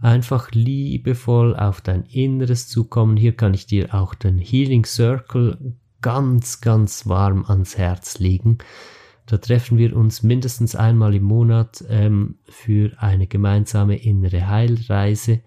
[0.00, 3.16] einfach liebevoll auf dein Inneres zukommen.
[3.16, 8.58] Hier kann ich dir auch den Healing Circle ganz, ganz warm ans Herz legen.
[9.26, 15.40] Da treffen wir uns mindestens einmal im Monat ähm, für eine gemeinsame innere Heilreise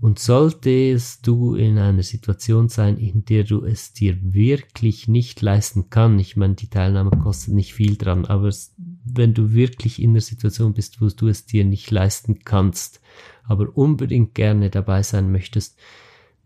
[0.00, 5.88] Und solltest du in einer Situation sein, in der du es dir wirklich nicht leisten
[5.88, 8.50] kann, ich meine, die Teilnahme kostet nicht viel dran, aber
[9.04, 13.00] wenn du wirklich in der Situation bist, wo du es dir nicht leisten kannst,
[13.46, 15.78] aber unbedingt gerne dabei sein möchtest,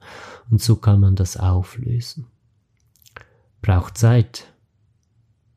[0.51, 2.27] Und so kann man das auflösen.
[3.63, 4.53] Braucht Zeit.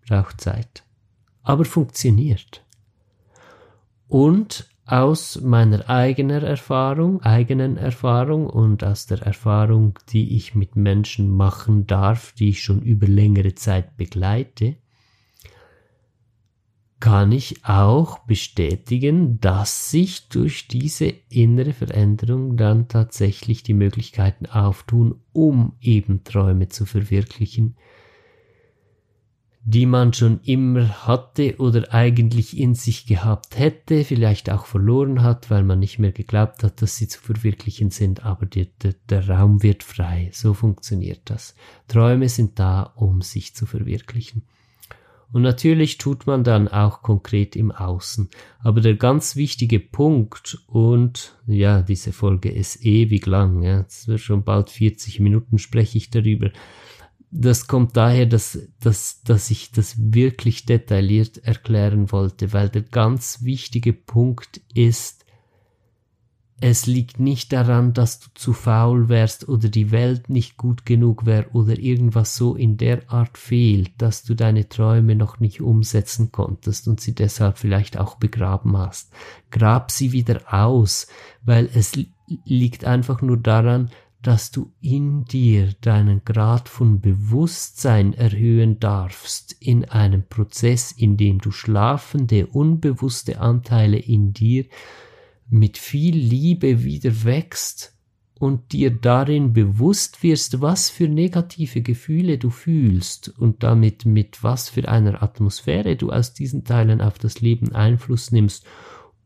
[0.07, 0.83] Braucht Zeit.
[1.41, 2.63] Aber funktioniert.
[4.07, 11.29] Und aus meiner eigenen Erfahrung, eigenen Erfahrung und aus der Erfahrung, die ich mit Menschen
[11.29, 14.75] machen darf, die ich schon über längere Zeit begleite,
[16.99, 25.19] kann ich auch bestätigen, dass sich durch diese innere Veränderung dann tatsächlich die Möglichkeiten auftun,
[25.33, 27.75] um eben Träume zu verwirklichen,
[29.65, 35.49] die man schon immer hatte oder eigentlich in sich gehabt hätte, vielleicht auch verloren hat,
[35.49, 39.29] weil man nicht mehr geglaubt hat, dass sie zu verwirklichen sind, aber die, der, der
[39.29, 40.29] Raum wird frei.
[40.33, 41.55] So funktioniert das.
[41.87, 44.43] Träume sind da, um sich zu verwirklichen.
[45.31, 48.29] Und natürlich tut man dann auch konkret im Außen.
[48.59, 54.19] Aber der ganz wichtige Punkt und ja, diese Folge ist ewig lang, ja, es wird
[54.19, 56.51] schon bald 40 Minuten spreche ich darüber
[57.35, 63.43] das kommt daher, dass, dass, dass ich das wirklich detailliert erklären wollte, weil der ganz
[63.43, 65.23] wichtige Punkt ist,
[66.61, 71.25] es liegt nicht daran, dass du zu faul wärst oder die Welt nicht gut genug
[71.25, 76.31] wäre oder irgendwas so in der Art fehlt, dass du deine Träume noch nicht umsetzen
[76.31, 79.11] konntest und sie deshalb vielleicht auch begraben hast.
[79.51, 81.07] Grab sie wieder aus,
[81.43, 81.93] weil es
[82.45, 83.89] liegt einfach nur daran,
[84.23, 91.39] dass du in dir deinen Grad von Bewusstsein erhöhen darfst in einem Prozess, in dem
[91.39, 94.65] du schlafende, unbewusste Anteile in dir
[95.49, 97.97] mit viel Liebe wieder wächst
[98.39, 104.69] und dir darin bewusst wirst, was für negative Gefühle du fühlst und damit mit was
[104.69, 108.65] für einer Atmosphäre du aus diesen Teilen auf das Leben Einfluss nimmst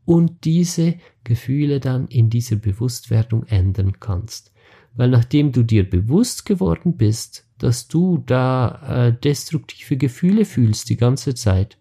[0.04, 4.52] und diese Gefühle dann in dieser Bewusstwerdung ändern kannst
[4.94, 10.96] weil nachdem du dir bewusst geworden bist, dass du da äh, destruktive Gefühle fühlst die
[10.96, 11.78] ganze Zeit,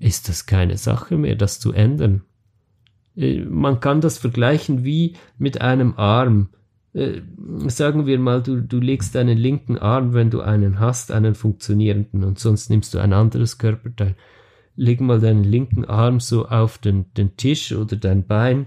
[0.00, 2.22] ist das keine Sache mehr, das zu ändern.
[3.16, 6.50] Äh, man kann das vergleichen wie mit einem Arm.
[6.94, 7.22] Äh,
[7.66, 12.24] sagen wir mal, du, du legst deinen linken Arm, wenn du einen hast, einen funktionierenden,
[12.24, 14.16] und sonst nimmst du ein anderes Körperteil.
[14.74, 18.66] Leg mal deinen linken Arm so auf den, den Tisch oder dein Bein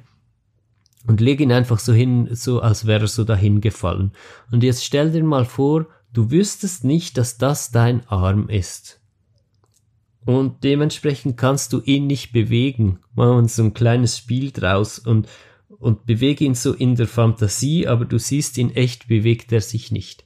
[1.08, 4.12] und leg ihn einfach so hin, so als wäre er so dahin gefallen.
[4.52, 9.02] Und jetzt stell dir mal vor, du wüsstest nicht, dass das dein Arm ist.
[10.26, 13.00] Und dementsprechend kannst du ihn nicht bewegen.
[13.16, 15.28] Machen wir so ein kleines Spiel draus und,
[15.68, 19.92] und bewege ihn so in der Fantasie, aber du siehst ihn echt bewegt er sich
[19.92, 20.26] nicht.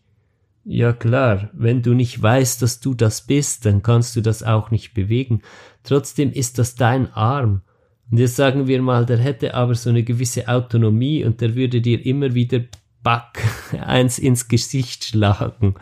[0.66, 4.72] Ja klar, wenn du nicht weißt, dass du das bist, dann kannst du das auch
[4.72, 5.44] nicht bewegen.
[5.84, 7.62] Trotzdem ist das dein Arm
[8.12, 11.82] und jetzt sagen wir mal, der hätte aber so eine gewisse Autonomie und der würde
[11.82, 12.62] dir immer wieder
[13.03, 13.43] Back
[13.82, 15.76] eins ins Gesicht schlagen.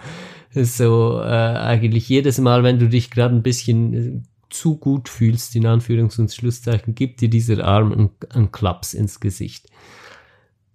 [0.51, 5.55] So äh, eigentlich jedes Mal, wenn du dich gerade ein bisschen äh, zu gut fühlst,
[5.55, 9.67] in Anführungs- und Schlusszeichen, gibt dir dieser Arm einen, einen Klaps ins Gesicht.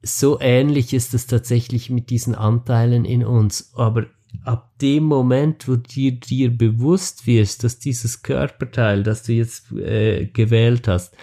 [0.03, 4.07] So ähnlich ist es tatsächlich mit diesen Anteilen in uns, aber
[4.45, 10.27] ab dem Moment, wo dir dir bewusst wirst, dass dieses Körperteil, das du jetzt äh,
[10.27, 11.15] gewählt hast,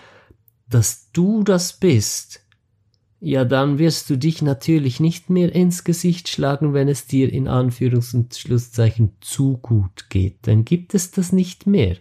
[0.70, 2.42] dass du das bist,
[3.20, 7.48] ja dann wirst du dich natürlich nicht mehr ins Gesicht schlagen, wenn es dir in
[7.48, 10.40] Anführungs- und Schlusszeichen zu gut geht.
[10.44, 11.98] Dann gibt es das nicht mehr.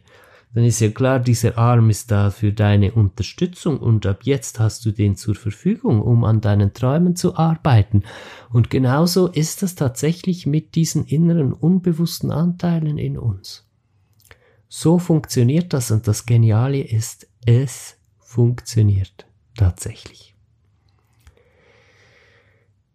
[0.55, 4.87] Dann ist ja klar, dieser Arm ist da für deine Unterstützung und ab jetzt hast
[4.87, 8.05] du den zur Verfügung, um an deinen Träumen zu arbeiten.
[8.51, 13.67] Und genauso ist das tatsächlich mit diesen inneren unbewussten Anteilen in uns.
[14.69, 17.97] So funktioniert das und das Geniale ist, es
[18.35, 19.27] funktioniert
[19.57, 20.35] tatsächlich.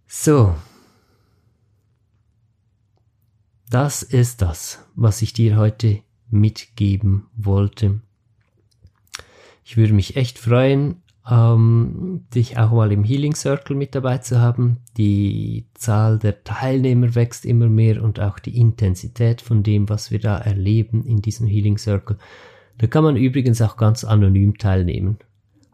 [0.05, 0.53] So,
[3.69, 8.01] das ist das, was ich dir heute mitgeben wollte.
[9.63, 14.41] Ich würde mich echt freuen, ähm, dich auch mal im Healing Circle mit dabei zu
[14.41, 14.79] haben.
[14.97, 20.19] Die Zahl der Teilnehmer wächst immer mehr und auch die Intensität von dem, was wir
[20.19, 22.17] da erleben in diesem Healing Circle.
[22.77, 25.19] Da kann man übrigens auch ganz anonym teilnehmen.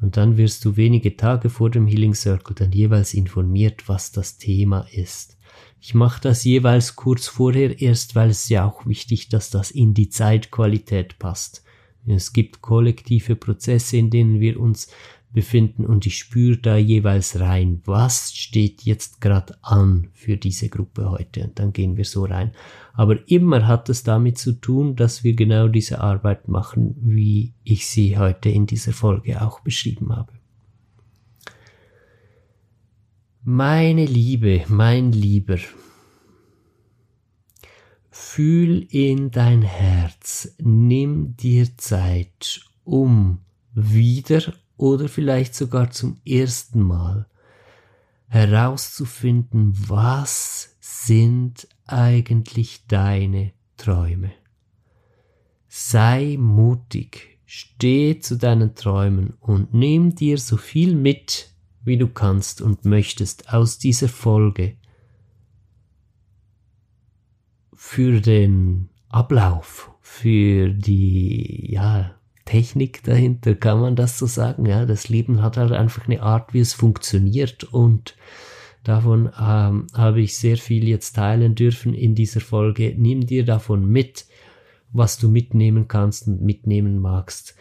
[0.01, 4.39] Und dann wirst du wenige Tage vor dem Healing Circle dann jeweils informiert, was das
[4.39, 5.39] Thema ist.
[5.81, 9.95] Ich mache das jeweils kurz vorher erst, weil es ja auch wichtig, dass das in
[9.95, 11.63] die Zeitqualität passt.
[12.07, 14.89] Es gibt kollektive Prozesse, in denen wir uns
[15.35, 21.11] befinden und ich spüre da jeweils rein, was steht jetzt gerade an für diese Gruppe
[21.11, 22.53] heute und dann gehen wir so rein.
[22.95, 27.87] Aber immer hat es damit zu tun, dass wir genau diese Arbeit machen, wie ich
[27.87, 30.33] sie heute in dieser Folge auch beschrieben habe.
[33.43, 35.59] Meine Liebe, mein Lieber,
[38.09, 43.41] fühl in dein Herz, nimm dir Zeit, um
[43.75, 47.27] wieder oder vielleicht sogar zum ersten Mal
[48.29, 54.33] herauszufinden, was sind eigentlich deine Träume.
[55.69, 61.51] Sei mutig, steh zu deinen Träumen und nimm dir so viel mit,
[61.85, 64.77] wie du kannst und möchtest aus dieser Folge
[67.75, 74.67] für den Ablauf, für die, ja, Technik dahinter, kann man das so sagen?
[74.67, 78.17] Ja, das Leben hat halt einfach eine Art, wie es funktioniert und
[78.83, 82.95] davon ähm, habe ich sehr viel jetzt teilen dürfen in dieser Folge.
[82.97, 84.27] Nimm dir davon mit,
[84.93, 87.57] was du mitnehmen kannst und mitnehmen magst.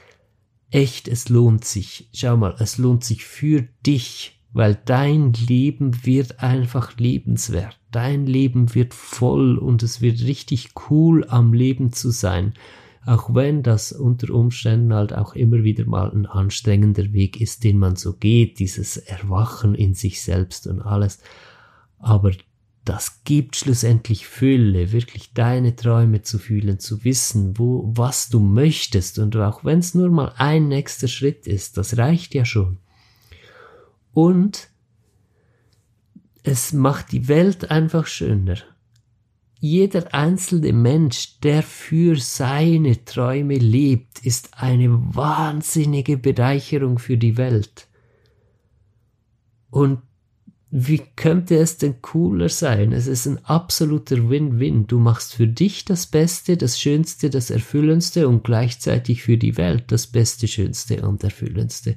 [0.70, 2.10] Echt, es lohnt sich.
[2.14, 7.80] Schau mal, es lohnt sich für dich, weil dein Leben wird einfach lebenswert.
[7.92, 12.54] Dein Leben wird voll und es wird richtig cool am Leben zu sein
[13.06, 17.78] auch wenn das unter Umständen halt auch immer wieder mal ein anstrengender Weg ist, den
[17.78, 21.20] man so geht, dieses Erwachen in sich selbst und alles.
[22.00, 22.32] Aber
[22.86, 29.20] das gibt schlussendlich Fülle, wirklich deine Träume zu fühlen, zu wissen, wo, was du möchtest
[29.20, 32.78] und auch wenn es nur mal ein nächster Schritt ist, das reicht ja schon.
[34.14, 34.70] Und
[36.44, 38.58] es macht die Welt einfach schöner
[39.64, 47.88] jeder einzelne Mensch, der für seine Träume lebt, ist eine wahnsinnige Bereicherung für die Welt.
[49.70, 50.00] Und
[50.70, 52.92] wie könnte es denn cooler sein?
[52.92, 54.88] Es ist ein absoluter Win-Win.
[54.88, 59.86] Du machst für dich das Beste, das Schönste, das Erfüllendste und gleichzeitig für die Welt
[59.94, 61.96] das Beste, Schönste und Erfüllendste.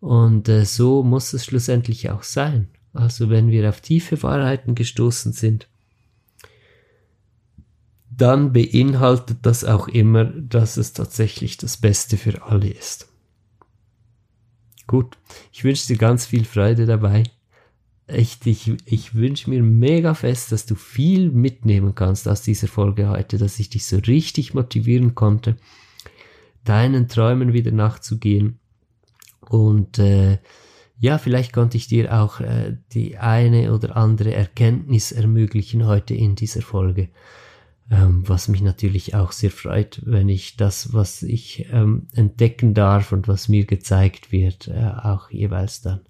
[0.00, 2.68] Und äh, so muss es schlussendlich auch sein.
[2.94, 5.68] Also wenn wir auf tiefe Wahrheiten gestoßen sind,
[8.20, 13.08] dann beinhaltet das auch immer, dass es tatsächlich das Beste für alle ist.
[14.86, 15.16] Gut,
[15.52, 17.22] ich wünsche dir ganz viel Freude dabei.
[18.06, 23.08] Echt, ich, ich wünsche mir mega fest, dass du viel mitnehmen kannst aus dieser Folge
[23.08, 25.56] heute, dass ich dich so richtig motivieren konnte,
[26.64, 28.58] deinen Träumen wieder nachzugehen.
[29.48, 30.38] Und äh,
[30.98, 36.34] ja, vielleicht konnte ich dir auch äh, die eine oder andere Erkenntnis ermöglichen heute in
[36.34, 37.08] dieser Folge.
[37.90, 43.10] Ähm, was mich natürlich auch sehr freut, wenn ich das, was ich ähm, entdecken darf
[43.10, 46.00] und was mir gezeigt wird, äh, auch jeweils dann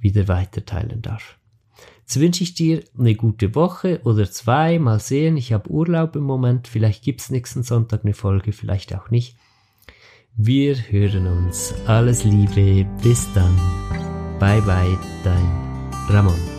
[0.00, 1.36] wieder weiterteilen darf.
[2.00, 4.80] Jetzt wünsche ich dir eine gute Woche oder zwei.
[4.80, 5.36] Mal sehen.
[5.36, 6.66] Ich habe Urlaub im Moment.
[6.66, 9.36] Vielleicht gibt's nächsten Sonntag eine Folge, vielleicht auch nicht.
[10.36, 11.72] Wir hören uns.
[11.86, 12.84] Alles Liebe.
[13.02, 13.56] Bis dann.
[14.40, 15.46] Bye bye, dein
[16.08, 16.49] Ramon.